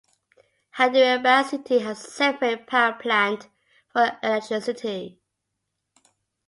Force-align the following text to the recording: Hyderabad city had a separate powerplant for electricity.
Hyderabad 0.71 1.43
city 1.45 1.77
had 1.77 1.91
a 1.91 1.95
separate 1.99 2.65
powerplant 2.65 3.49
for 3.93 4.17
electricity. 4.23 5.19